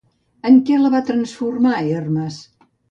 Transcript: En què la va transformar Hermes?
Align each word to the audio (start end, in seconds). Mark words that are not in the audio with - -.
En 0.49 0.57
què 0.69 0.79
la 0.79 0.91
va 0.95 1.03
transformar 1.11 1.77
Hermes? 1.85 2.45